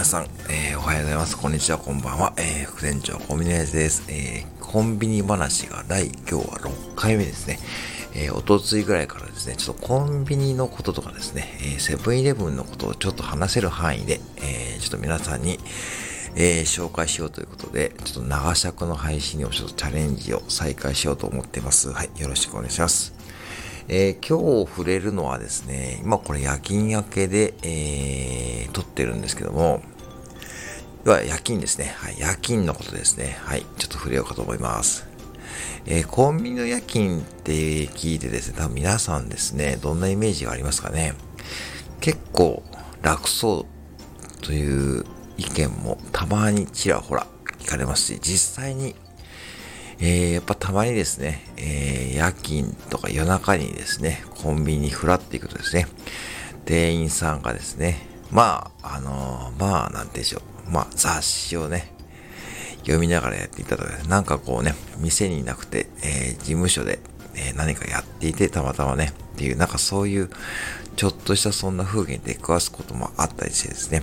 [0.00, 1.36] 皆さん、えー、おはようございます。
[1.36, 2.32] こんにちは、こんばんは。
[2.38, 4.04] えー、副店長コンビニエンスです。
[4.08, 7.58] えー、コンビニ話が第今日は6回目ですね。
[8.14, 15.58] えー、おとついぐらいからですね、ちょっとコンビニのこととかですね、えセブンイレブンのことをちょっと話せる範囲で、え、ちょっと皆さんに、
[16.34, 21.92] えー、紹介しようということで、ちょっと長尺の配信をちょっとチャレンジを再開しようと思ってます。
[21.92, 23.12] はい、よろしくお願いします。
[23.92, 29.82] えー、今日触れるのはですね、今これ夜勤明けで、えー、撮ってるんですけども、
[31.04, 31.94] は夜勤ですね。
[31.96, 33.38] はい、夜勤のことですね。
[33.42, 35.06] はい、ちょっと触れようかと思います。
[35.86, 37.52] えー、コンビニの夜勤って
[37.88, 41.14] 聞いてですね、多分皆さんですね、どんなイメージがありますかね。
[42.00, 42.62] 結構
[43.02, 43.66] 楽そ
[44.40, 45.04] うという
[45.36, 47.26] 意見もたまにちらほら
[47.58, 48.94] 聞かれますし、実際に
[50.02, 55.86] えー、やっぱたまにですね、えー、夜勤とか夜中にですね、コンビニにフラっていくとですね、
[56.64, 57.98] 店員さんがですね、
[58.30, 61.92] まあ、あのー、まあ、なんでしょう、まあ、雑誌をね、
[62.78, 67.00] 読みながらやっていたとか、なんかこうね、店にいなくて、えー、事務所で、
[67.34, 70.30] えー、何かやっていて、たまたまね、っていう、なんかそういう、
[70.96, 74.02] ちょっとしたそんな風景に出くわすこともあったりしてですね、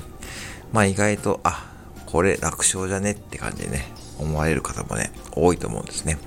[0.74, 1.72] まあ意外と、あ、
[2.06, 3.12] これ楽勝じゃね？
[3.12, 3.88] って感じでね、
[4.20, 6.18] 思われる方もね、多いと思うんですね。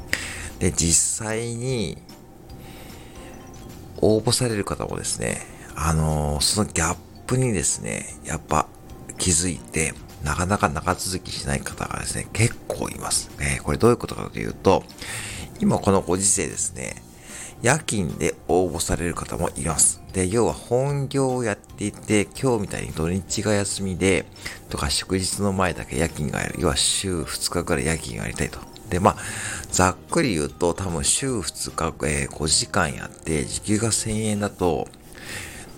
[0.58, 1.98] で、実際に、
[4.02, 5.40] 応募される方もですね、
[5.74, 8.66] あのー、そのギャップにですね、やっぱ
[9.18, 13.30] 気づいて、なかなか長続きしない方がですね、結構います。
[13.40, 14.84] えー、これどういうことかというと、
[15.60, 17.02] 今このご時世ですね、
[17.62, 20.02] 夜勤で応募される方もいます。
[20.12, 24.24] で、要は本業をやっていて、今日みたいに土日が休みで、
[24.70, 26.56] とか祝日の前だけ夜勤がやる。
[26.58, 28.58] 要は週2日からい夜勤がやりたいと。
[28.88, 29.16] で、まあ、
[29.70, 34.88] ざっくり言うと、多分週2日、えー、5時間やって、時給が1000円だと、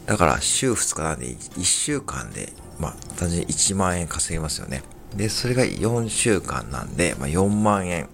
[0.06, 2.52] だから週2日なんで、1週間で、
[2.82, 4.82] まあ、単純に1万円稼げますよね。
[5.14, 8.08] で、それが4週間なんで、まあ、4万円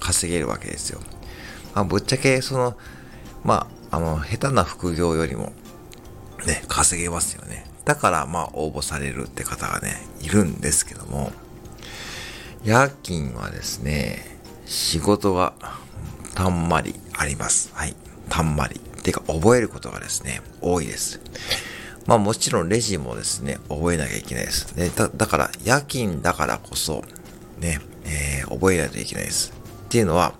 [0.00, 1.00] 稼げるわけですよ。
[1.74, 2.78] まあ、ぶっちゃけ、その、
[3.44, 5.52] まあ、あの、下手な副業よりも、
[6.46, 7.66] ね、稼げますよね。
[7.84, 11.30] だから、まあ、応募されるって方がね、いるんですけども、
[12.64, 15.52] 夜勤はですね、仕事が
[16.34, 17.70] たんまりあります。
[17.74, 17.94] はい。
[18.30, 18.80] たんまり。
[19.06, 21.20] ていうか、覚えることがですね、多いです。
[22.06, 24.76] まあもちろんレジもですね、覚えなきゃいけないです。
[24.76, 27.04] ね、だだから、夜勤だからこそ、
[27.58, 29.52] ね、えー、覚えないといけないです。
[29.86, 30.34] っていうのは、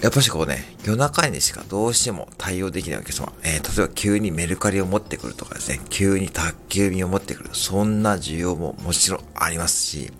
[0.00, 10.10] やっぱしこうね、夜中にしかどうしても対応できないお客様、えー、例えば急にメルカリを持ってくるとかですね、急に宅急便を持ってくる、そんな需要ももちろんありますし、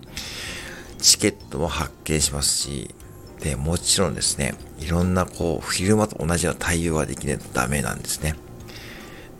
[0.99, 2.93] チケットも発見しますし、
[3.41, 8.35] で、もちろんですね、いろんなこう、昼間と同じような対応ができないとダメなんですね。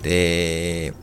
[0.01, 0.93] で、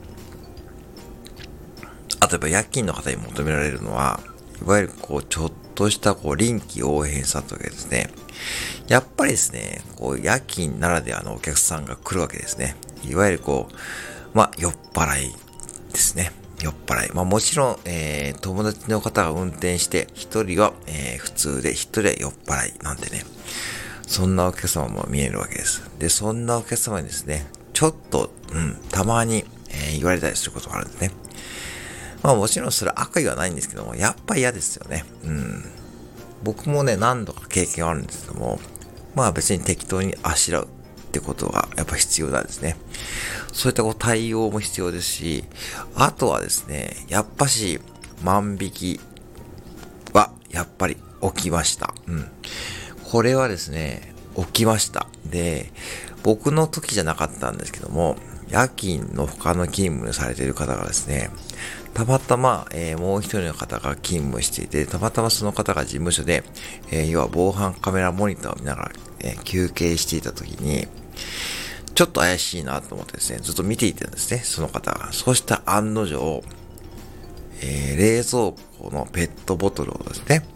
[2.21, 4.21] あとやっぱ夜勤の方に求められるのは、
[4.61, 8.11] いわゆるこう、ちょっとしたこう、臨機応変さというかですね、
[8.89, 12.77] やっぱりですね、こう、夜勤ならではのお客さんが来るわけですね。
[13.05, 13.75] いわゆるこう、
[14.37, 15.35] まあ、酔っ払い
[15.93, 16.33] ですね。
[16.61, 17.11] 酔っ払い。
[17.15, 23.25] まあもちろん、えー、友達の方が運転して、一人は、えー、普通で、一人は酔っ払いなんでね。
[24.07, 25.83] そんなお客様も見えるわけです。
[25.99, 31.11] で、そんなお客様にですね、ちょっと、うん、たまに、えー、言われたりすることがあるんですね。
[32.23, 35.05] まあもちろんそれ悪意はないんですけども、やっぱ嫌ですよね。
[35.25, 35.65] うん。
[36.43, 38.59] 僕もね、何度か経験があるんですけども、
[39.15, 40.69] まあ別に適当にあしらう
[41.09, 42.77] ってことがやっぱ必要なんですね。
[43.53, 45.45] そういったこう対応も必要ですし、
[45.97, 47.81] あとはですね、やっぱし
[48.23, 49.01] 万引き
[50.13, 51.95] はやっぱり起きました。
[52.07, 52.29] うん。
[53.11, 55.07] これはですね、起きました。
[55.25, 55.73] で、
[56.23, 58.17] 僕の時じゃなかったんですけども、
[58.51, 61.31] 夜勤の他の勤務されている方がですね、
[61.95, 66.45] たまたま、えー、もう一人の方が勤務していて、たまたまその方が事務所で、
[66.91, 70.87] えー、要は防犯カメラモニターを見ながら、えー、休憩していた時に、
[71.95, 75.13] ちょっと怪しいなと思ってですね、ずっと見ていたんですね、その方が。
[75.13, 76.45] そうした案の定、
[77.61, 80.47] え、冷蔵庫のペットボトルをですね、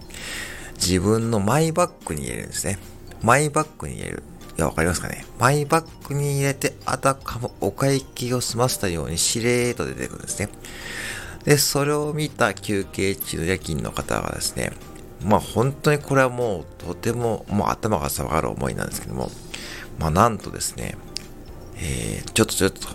[0.77, 2.79] 自分のマイバッグに入れるんですね。
[3.23, 4.23] マイバッグに入れる。
[4.57, 10.49] いや、わかりますかねマイバッグに入れて、あたかもお会計を済ませたようにしれーと出てくるんですね。
[11.45, 14.73] で、それを見た休憩中の夜勤の方がですね、
[15.25, 19.31] まあ本当にこれはもうとてももう頭が下がる思いなんですけども、
[19.99, 20.97] まあなんとですね、
[21.77, 22.89] えー、ちょっとちょっと、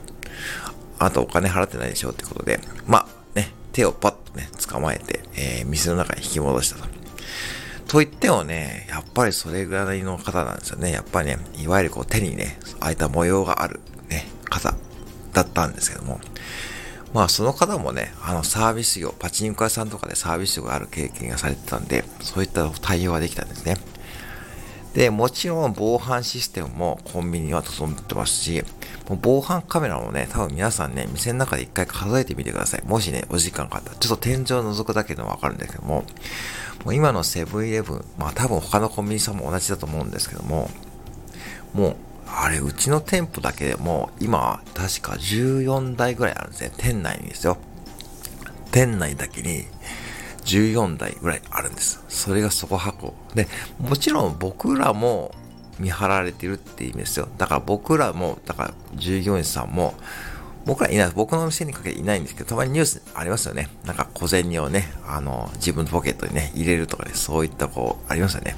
[0.99, 6.96] あなたお金払ってないでしょうってことで、まあね、手をパッとね、捕まえて、えー、店の中に引き戻したと。
[7.87, 10.91] と言ってもね、やっぱりそれぐらいの方なんですよね。
[10.91, 13.79] やっぱりね、いわゆるこう手にね、ああいた模様がある
[14.09, 14.75] ね、方
[15.33, 16.19] だったんですけども、
[17.13, 23.77] まあその方もね、あのサービス業、パチンコ屋さんとかでサービス業がある経験がされてたんで、そういった対応ができたんですね。
[24.93, 28.63] で、もちろん防犯システムもコンビニは整ってますし、
[29.07, 32.83] もう防犯カメラもね、多分皆さんね、店の中で一回数えてみてください。
[32.83, 36.03] もしね、お時間があったら、ちょっと天井を覗くだけでもわかるんですけども、
[36.85, 40.69] もう今のセブンイレブン、まあ多分他のコンビニさんも同じだと思うんですけども、
[41.73, 41.95] もう、
[42.27, 46.71] あれ、うちの店舗だけでも、今、確か14台ぐらいあるんですね。
[46.77, 47.57] 店内にですよ。
[48.71, 49.65] 店内だけに、
[50.43, 52.03] 14台ぐらいあるんです。
[52.07, 53.13] それがそこ箱。
[53.35, 53.47] で、
[53.79, 55.33] もちろん僕らも
[55.79, 57.27] 見張られてるって意味ですよ。
[57.37, 59.93] だから僕らも、だから従業員さんも、
[60.67, 63.69] 僕らいない、僕の店にかけていないんですけど、たまにニュースありますよね。
[63.85, 68.57] なんか小銭をね、あの、自分のポケットにね、入れるとかね、そういったこう、ありますよね。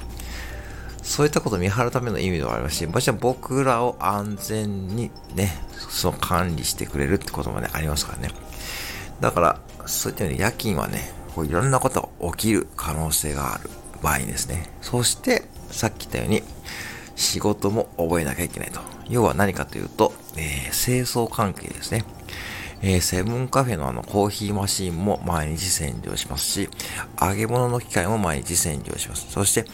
[1.02, 5.56] そういったことを見張るための意味ではありますし、もちろん僕らを安全にね、
[5.88, 8.30] その管理してくれるってこともね、ありますからね。
[9.20, 13.70] だから、そういった意味で夜勤はね、こういろんなことが起きる可能性がある
[14.02, 14.68] 場合ですね。
[14.82, 16.42] そして、さっき言ったように、
[17.20, 18.80] 仕事も覚えなきゃいけないと。
[19.08, 22.04] 要は何かというと、えー、清掃関係ですね。
[22.82, 26.70] えー、セブンカフェのあのコーヒーマシンも毎日洗浄しますし、
[27.20, 29.30] 揚げ物の機械も毎日洗浄します。
[29.30, 29.66] そして、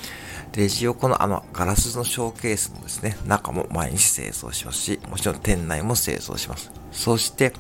[0.57, 6.73] レジ横のあのガラスのショーケースもですね、中も毎日清掃しますし、もちろん店内も清掃します。
[6.91, 7.53] そして、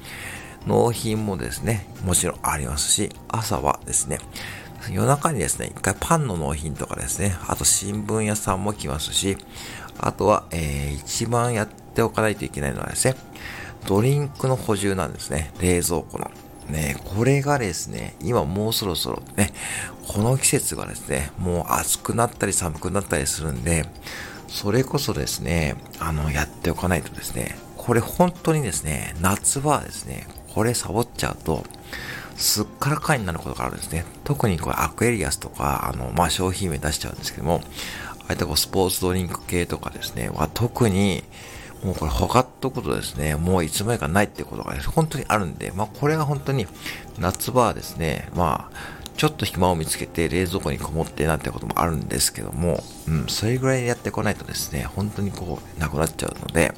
[0.66, 4.18] 納品もですね、もちろんありますし、朝はですね、
[4.90, 9.36] 夜中にですね、一回パンの納品とかですね、あと新聞屋さんも来ますし、
[9.98, 13.14] あとは、えー、一番やっておかないといけないのはですね、
[13.86, 15.52] ドリンクの補充なんですね。
[15.60, 16.30] 冷蔵庫の。
[16.68, 19.52] ね、これがですね、今もうそろそろね、
[20.08, 23.86] この季節がですね、もう暑くなったり寒くなったりするんで、
[24.48, 31.64] それこそですね、あの、やっておかないとですね、これ本当にですね、夏場はですね、これサボっちゃうと、
[32.36, 34.04] すっからかいになることがあるんですね。
[34.24, 37.62] 特にこれアクエリアスとか、あの、まあ、商品名出しちゃうんですけども、
[38.20, 41.24] ああいったこうスポーツドリンク系とかですね、は特に、
[41.84, 46.66] もうこれ他っとくとですね、もういつまでかないってことが、ね、本当にあるんで、まあこれが本当に
[47.18, 56.74] 夏場はですね、まあ、ちょっと暇を見つけて冷蔵庫にこもってなんてこともあるんですけども、うん、それぐらいやってこないとですね、本当にこう、なくなっちゃうので、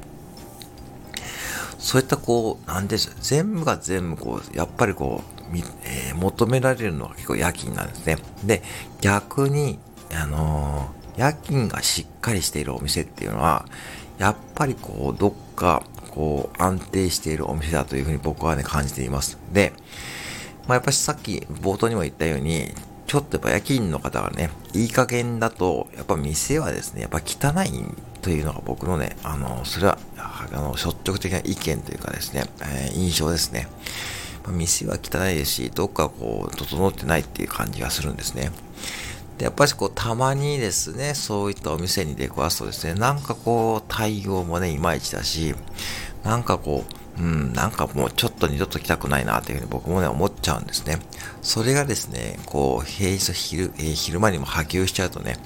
[1.78, 5.37] そういったこう、なんでしょう、全部が全部こう、やっぱりこう、
[5.84, 8.18] えー、求められるのが結構夜勤なんですね。
[8.44, 8.62] で、
[9.00, 9.78] 逆に、
[10.12, 13.66] あのー、夜勤がしっかりしているお店っていうのは、
[14.18, 19.38] やっぱりこう、どっか、こう、安定しているお店だというふうに僕はね、感じています。
[19.52, 19.72] で、
[20.66, 22.74] まあ、やっぱりさっき冒頭にも言ったように、
[23.06, 27.70] ちょっとやっぱ夜勤の方がね、いい加減だと、やっぱ店はですね、やっぱ汚い
[28.20, 33.66] というのが僕のね、あの、それは、あの、率直的な意見というかですね、えー、印象ですね。
[34.48, 38.50] 店は汚いですし、どっかこう、整ってないっていう感じがするんですね。
[39.38, 45.54] で、やっぱりこう、たまにですね、そういったお店に出くわすとですね、なんかこう、対応もね、いまいちだし、
[46.24, 46.84] なんかこ
[47.18, 50.98] う、うん、なんかもうちょっと二度と来たくないなというふうに僕もね、思っちゃうんですね。
[51.42, 55.36] それがですね、こう、平日昼、えー、昼間にも波及しちゃうとね、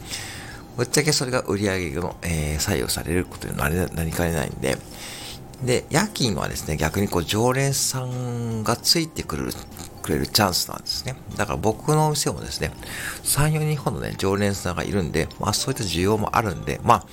[0.76, 4.78] ぶっちゃけそれが売り上げの、えー、採用されることになりかねないんで、
[5.64, 9.52] で、夜勤はですね、逆にこう、常連さんがついてくる
[10.02, 11.14] くれるチャンスなんですね。
[11.36, 12.72] だから僕のお店もですね、
[13.22, 17.04] 3、4人ほどね、常連さんがいるんで、まあそういった需要もあるんで、まあ、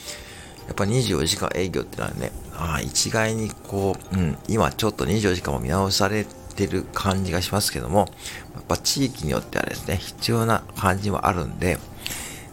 [0.68, 6.26] やっぱ24時間営業ってのはね、あ一概にこう、うん、今ちょっと24時間も見直され
[6.56, 8.08] てる感じがしますけども、
[8.56, 11.78] やっぱ地域によってはですね、必要な感じもあるんで、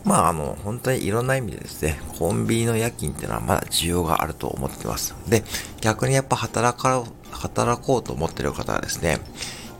[0.07, 5.17] まあ、あの、本当にいろんな意味でですね、コンビニの夜勤っていうのはまだ需要があると思ってます。
[5.29, 5.43] で、
[5.81, 9.19] 逆にやっぱ働か、働こうと思ってる方はですね、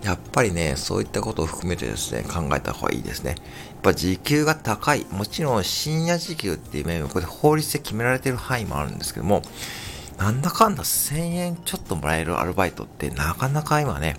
[0.03, 3.31] やっぱりね、そういったことを含めてですね、考えた方がいいですね。
[3.31, 3.39] やっ
[3.83, 5.07] ぱ時給が高い。
[5.13, 9.43] もちろん深夜時給っていう面もこれ法律で決められてる範囲もあるんですけども、
[10.19, 14.17] なんだかんだ1000円ちょっともらえるアルバイトってなかなか今ね、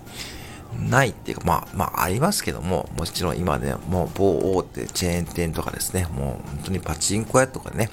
[0.77, 7.89] ないっていうか、まあ、まあ、ありますけども、もちろん今ね、もう某大手チェーン店とかですね、もう本当にパチンコ屋とかね、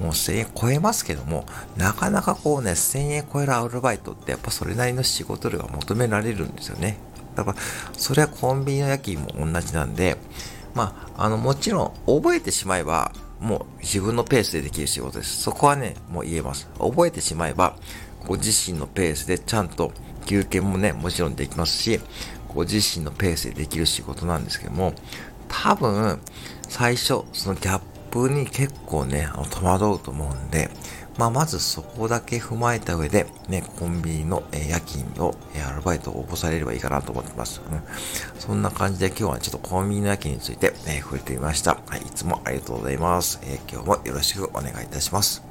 [0.00, 6.98] もう1000円超えますけども、なかなかこうね、1000円超えるアルバイトってやっぱそれなりの仕事量が求められるんですよね。
[7.36, 7.58] だから、
[7.92, 10.16] それはコンビニの夜勤も同じなんで、
[10.74, 15.42] まあ、あの、もちろん、覚えてしまえば、もう自分のペースでできる仕事です。
[15.42, 16.68] そこはね、もう言えます。
[16.78, 17.76] 覚えてしまえば、
[18.26, 19.92] ご自身のペースでちゃんと
[20.26, 22.00] 休憩もね、もちろんできますし、
[22.54, 24.92] ご自身のペースでできる仕事なんですけども、
[25.48, 26.20] 多分、
[26.68, 27.80] 最初、そのギャッ
[28.10, 30.70] プに結構ね、あの戸惑うと思うんで、
[31.18, 35.34] まあ、まずそこだけ踏まえた上で、ね、コンビニの、夜勤を、
[35.66, 37.62] アルバイトを応募されればいいかなと思ってます。
[37.70, 37.80] うん、
[38.38, 41.78] そんな感じで今日はちょっとコンビニの夜勤について、え触れてみました。
[41.86, 43.40] はい、いつもありがとうございます。
[43.44, 45.42] えー、今日もよろしくお願いいたします。